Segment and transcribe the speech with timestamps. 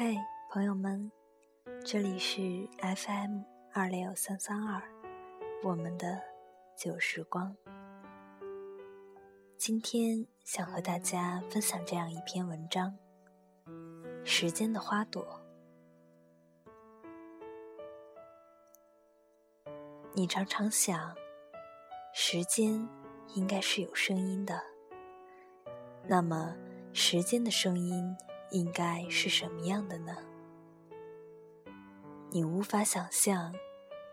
[0.00, 0.16] 嘿，
[0.48, 1.10] 朋友们，
[1.84, 2.40] 这里是
[2.78, 3.40] FM
[3.72, 4.80] 二六三三二，
[5.64, 6.22] 我们的
[6.76, 7.56] 旧时光。
[9.56, 12.96] 今天想和大家分享这样一篇文章：
[14.22, 15.40] 时间的花朵。
[20.12, 21.12] 你常常想，
[22.14, 22.88] 时间
[23.34, 24.62] 应该是有声音的，
[26.06, 26.54] 那么
[26.92, 28.16] 时间的声音。
[28.50, 30.16] 应该是什么样的呢？
[32.30, 33.54] 你无法想象，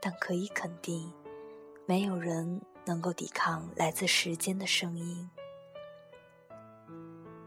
[0.00, 1.12] 但可以肯定，
[1.86, 5.30] 没有人能够抵抗来自时间的声音。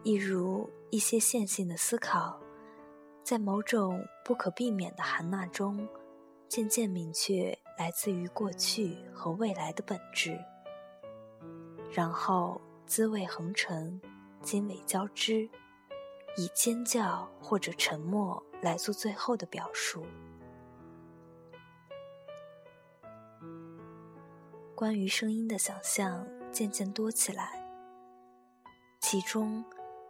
[0.04, 2.40] 一如一些线性的思考，
[3.24, 5.88] 在某种不可避免的含纳中，
[6.48, 10.40] 渐渐明确来自于过去和未来的本质，
[11.92, 14.00] 然后滋味横陈，
[14.42, 15.50] 经纬交织。
[16.38, 20.06] 以尖叫或者沉默来做最后的表述。
[24.76, 27.66] 关于声音的想象渐渐多起来，
[29.00, 29.64] 其中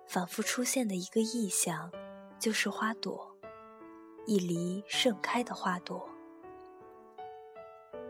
[0.08, 1.91] 反复出现的一个意象，
[2.39, 3.36] 就是花朵，
[4.25, 6.09] 一梨盛开的花朵。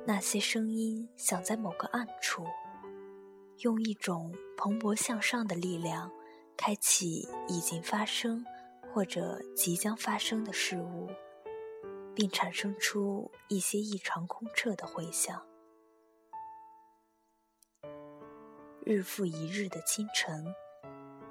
[0.06, 2.46] 那些声音想在某个暗处，
[3.64, 6.10] 用一种蓬勃向上的力量。
[6.58, 8.46] 开启已经发生
[8.94, 11.10] 或者即将发生的事物，
[12.16, 15.46] 并产生出一些异常空澈的回响。
[18.86, 20.46] 日复一日的清晨，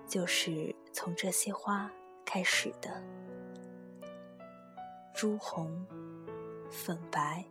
[0.09, 1.91] 就是从这些花
[2.25, 3.03] 开始的。
[5.15, 5.87] 朱红、
[6.69, 7.45] 粉白、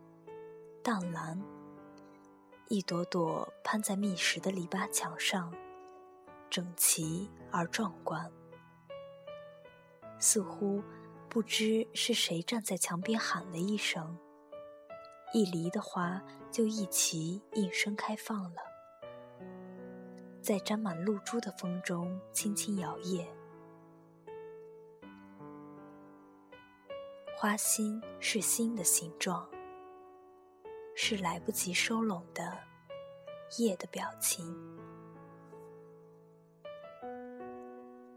[0.82, 1.42] 淡蓝，
[2.68, 5.50] 一朵朵攀在密实的篱笆墙上。
[6.54, 8.30] 整齐而壮观，
[10.20, 10.80] 似乎
[11.28, 14.16] 不知是谁站在墙边喊了一声，
[15.32, 18.62] 一梨的花就一齐应声开放了，
[20.40, 23.26] 在沾满露珠的风中轻轻摇曳。
[27.36, 29.44] 花心是心的形状，
[30.94, 32.56] 是来不及收拢的
[33.58, 34.56] 叶的表情。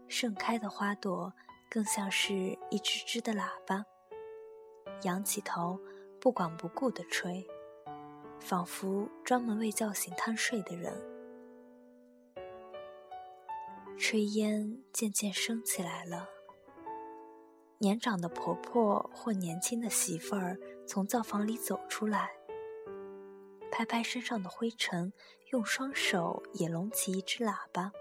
[0.08, 1.32] 盛开的花朵
[1.70, 2.34] 更像是
[2.70, 3.84] 一只只的喇叭，
[5.02, 5.78] 仰起头，
[6.18, 7.46] 不管不顾地吹，
[8.40, 10.92] 仿佛专门为叫醒贪睡的人。
[13.98, 16.28] 炊烟渐渐升起来了，
[17.78, 22.30] 年长的婆婆或年轻的媳妇儿从灶房里走出来，
[23.70, 25.12] 拍拍身上的灰尘，
[25.52, 27.92] 用双手也拢起一只喇叭，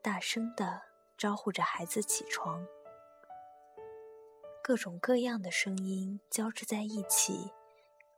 [0.00, 0.87] 大声的。
[1.18, 2.64] 招呼着孩子起床，
[4.62, 7.52] 各种各样的声音交织在一起，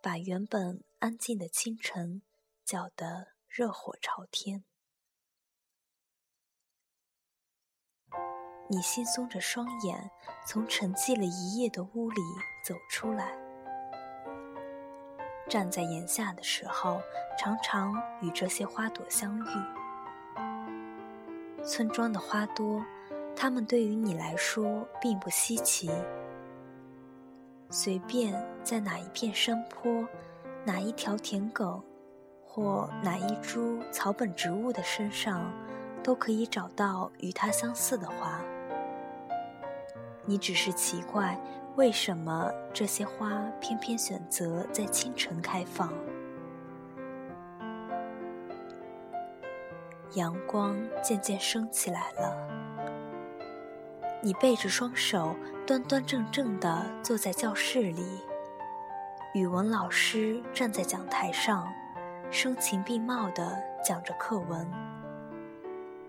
[0.02, 2.20] 把原本安静的清晨
[2.62, 4.64] 搅得热火朝天。
[8.68, 10.10] 你惺忪着双眼，
[10.46, 12.20] 从沉寂了一夜的屋里
[12.62, 13.34] 走出来，
[15.48, 17.00] 站在檐下的时候，
[17.38, 19.79] 常常与这些花朵相遇。
[21.64, 22.84] 村庄的花多，
[23.36, 25.90] 它们对于你来说并不稀奇。
[27.68, 28.34] 随便
[28.64, 30.06] 在哪一片山坡、
[30.64, 31.80] 哪一条田埂，
[32.44, 35.52] 或哪一株草本植物的身上，
[36.02, 38.40] 都可以找到与它相似的花。
[40.24, 41.40] 你只是奇怪，
[41.76, 45.92] 为什么这些花偏偏选择在清晨开放。
[50.14, 52.36] 阳光渐渐升起来了，
[54.20, 58.04] 你背着双手，端端正正地坐在教室里。
[59.34, 61.72] 语文老师站在讲台上，
[62.30, 64.68] 声情并茂地讲着课文，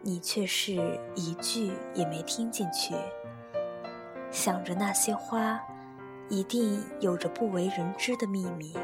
[0.01, 2.96] 你却是一句也没听进去，
[4.31, 5.61] 想着那些花
[6.28, 8.76] 一定有着不为人知的秘密。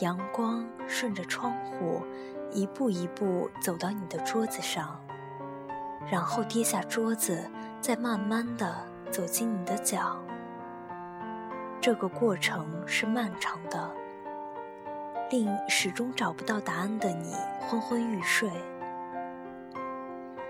[0.00, 2.02] 阳光顺着窗户，
[2.50, 4.98] 一步一步走到你的桌子上，
[6.10, 7.50] 然后跌下桌子，
[7.80, 8.74] 再慢慢的
[9.10, 10.18] 走进你的脚。
[11.80, 13.90] 这个过程是漫长的，
[15.30, 18.50] 令始终找不到答案的你昏昏欲睡，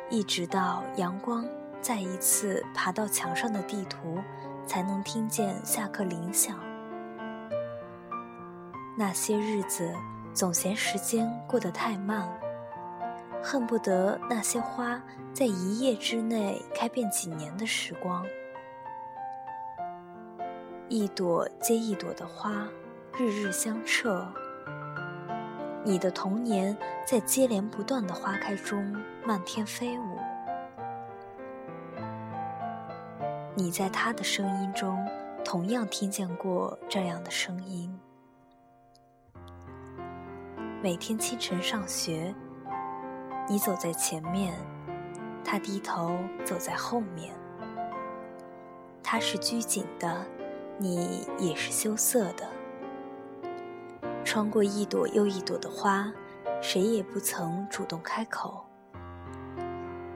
[0.09, 1.45] 一直到阳光
[1.81, 4.19] 再一次爬到墙上的地图，
[4.67, 6.72] 才能听见下课铃响。
[8.95, 9.91] 那些日子，
[10.35, 12.29] 总嫌时间过得太慢，
[13.43, 15.01] 恨不得那些花
[15.33, 18.25] 在一夜之内开遍几年的时光。
[20.89, 22.69] 一朵接一朵的花，
[23.17, 24.27] 日日相彻。
[25.85, 28.95] 你的童年在接连不断的花开中
[29.25, 30.19] 漫天飞舞。
[33.55, 35.03] 你在他的声音中，
[35.43, 37.99] 同样听见过这样的声音。
[40.83, 42.35] 每天清晨上学，
[43.49, 44.53] 你走在前面，
[45.45, 47.33] 他低头走在后面。
[49.01, 50.27] 他是拘谨的。
[50.79, 52.49] 你也是羞涩的，
[54.25, 56.13] 穿过一朵又一朵的花，
[56.61, 58.65] 谁也不曾主动开口。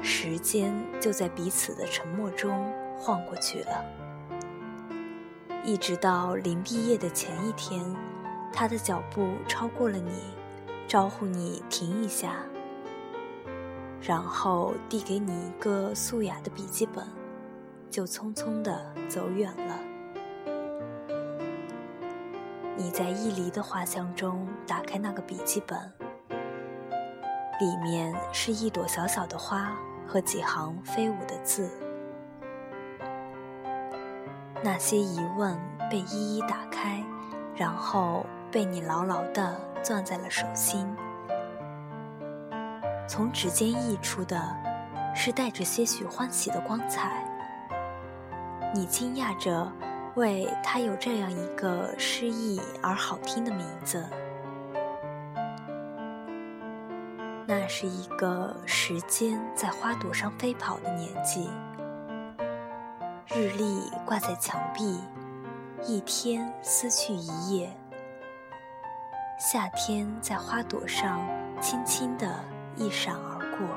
[0.03, 3.85] 时间就在彼此的沉默中晃过去了，
[5.63, 7.85] 一直到临毕业的前一天，
[8.53, 10.35] 他的脚步超过了你，
[10.89, 12.37] 招呼你停一下，
[14.01, 17.05] 然后递给你一个素雅的笔记本，
[17.91, 19.79] 就匆匆地走远了。
[22.77, 25.77] 你在一离的花香中打开那个笔记本，
[26.31, 31.69] 里面是一朵小小的花和几行飞舞的字。
[34.63, 35.59] 那些疑问
[35.91, 37.03] 被一一打开，
[37.57, 40.87] 然后被你牢牢地攥在了手心。
[43.09, 44.41] 从指尖溢出的，
[45.15, 47.25] 是带着些许欢喜的光彩。
[48.75, 49.71] 你惊讶着。
[50.17, 54.03] 为他有这样一个诗意而好听的名字，
[57.47, 61.51] 那是一个时间在花朵上飞跑的年纪。
[63.27, 64.99] 日历挂在墙壁，
[65.85, 67.71] 一天撕去一页。
[69.39, 71.21] 夏天在花朵上
[71.61, 72.43] 轻轻地
[72.75, 73.69] 一闪而过。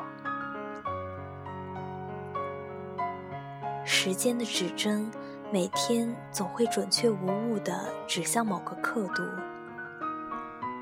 [3.83, 5.09] 时间的指针。
[5.51, 7.73] 每天总会准确无误地
[8.05, 9.23] 指向某个刻度，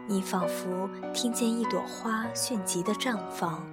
[0.05, 3.65] 你仿佛听见一朵花迅疾地绽放，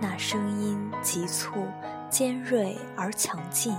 [0.00, 1.66] 那声音急促、
[2.08, 3.76] 尖锐而强劲，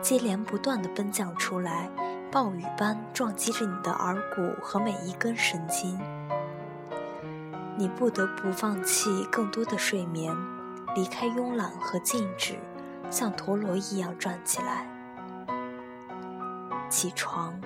[0.00, 1.90] 接连不断地奔将出来，
[2.36, 5.98] 暴雨般撞击着你的耳骨和每一根神经。
[7.78, 10.36] 你不得不放弃更多的睡眠，
[10.94, 12.58] 离开慵懒和静止。
[13.08, 14.86] 像陀螺一样转起来。
[16.90, 17.58] 起床，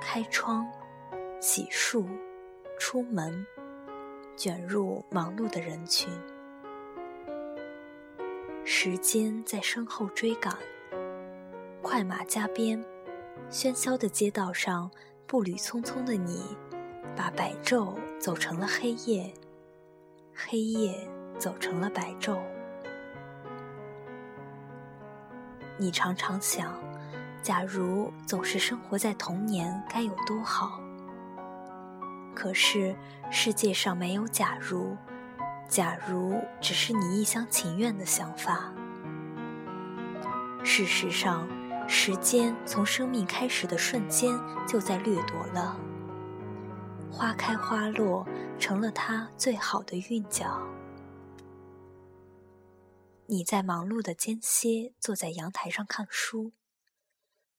[0.00, 0.66] 开窗，
[1.40, 2.04] 洗漱，
[2.80, 3.46] 出门，
[4.34, 6.12] 卷入忙碌的人群。
[8.64, 10.58] 时间在身后追赶，
[11.80, 12.84] 快马加鞭，
[13.52, 14.90] 喧嚣的街道上，
[15.26, 16.56] 步履匆匆的你，
[17.14, 19.30] 把白昼走成了黑夜，
[20.34, 21.06] 黑夜
[21.38, 22.38] 走成了白昼。
[25.76, 26.72] 你常常想，
[27.42, 30.80] 假如总是生活在童年，该有多好。
[32.34, 32.96] 可是
[33.30, 34.96] 世界上没有假如，
[35.68, 38.72] 假如只是你一厢情愿的想法。
[40.64, 41.46] 事实上，
[41.88, 45.78] 时间从生命开始的瞬间就在掠夺了，
[47.10, 48.26] 花开花落
[48.58, 50.60] 成了它最好的韵脚。
[53.26, 56.52] 你在忙碌的间歇坐在阳台上看书，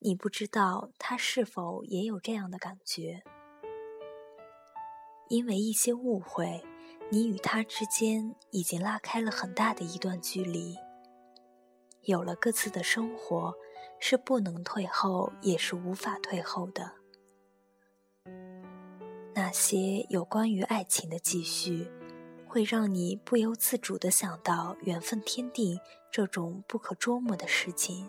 [0.00, 3.22] 你不知道他是否也有这样的感觉。
[5.28, 6.62] 因为一些误会，
[7.10, 10.76] 你与他之间已经拉开了很大的一段距离。
[12.02, 13.54] 有了各自的生活，
[13.98, 16.92] 是不能退后，也是无法退后的。
[19.34, 21.90] 那些有关于爱情的继续。
[22.46, 28.08] 会让你不由自主的想到缘分天地这种不可捉摸的事情。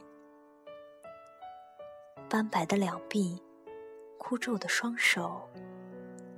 [2.30, 3.42] 斑白的两臂，
[4.20, 5.50] 枯皱的双手，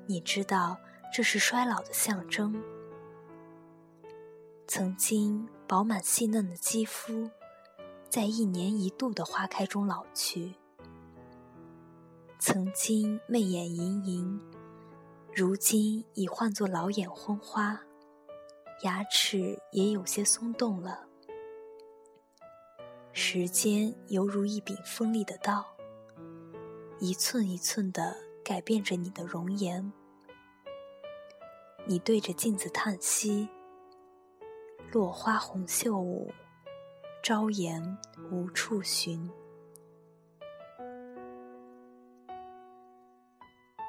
[0.05, 0.77] 你知道
[1.13, 2.63] 这是衰老的象征。
[4.67, 7.29] 曾经饱满细嫩的肌肤，
[8.17, 10.55] 在一年一度的花开中老去。
[12.39, 14.41] 曾经媚眼盈盈，
[15.35, 17.79] 如今已换作老眼昏花。
[18.81, 21.05] 牙齿也有些松动了。
[23.13, 25.63] 时间犹如一柄锋利的刀，
[26.97, 29.93] 一寸一寸地改变着你的容颜。
[31.85, 33.47] 你对着镜子叹息
[34.91, 36.33] ：“落花红袖舞，
[37.21, 37.97] 朝颜
[38.31, 39.29] 无处寻。”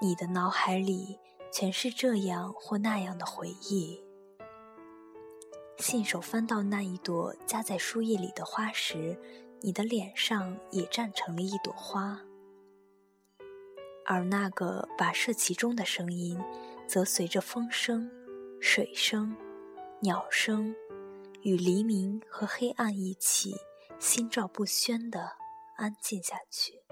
[0.00, 1.18] 你的脑海里
[1.52, 4.00] 全是这样或那样的回忆。
[5.78, 9.16] 信手翻到那一朵夹在书页里的花时，
[9.60, 12.20] 你的脸上也绽成了一朵花。
[14.04, 16.40] 而那个跋涉其中的声音，
[16.86, 18.10] 则随着风声、
[18.60, 19.36] 水声、
[20.00, 20.74] 鸟声，
[21.42, 23.54] 与黎明和黑暗一起，
[23.98, 25.32] 心照不宣地
[25.76, 26.82] 安静下去。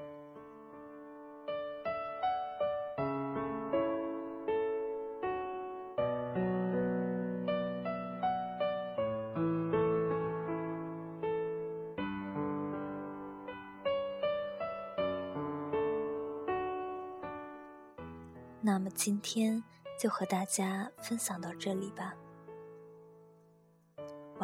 [18.62, 19.62] 那么今天
[19.98, 22.14] 就和大家分享到这里吧，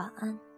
[0.03, 0.52] 晚安。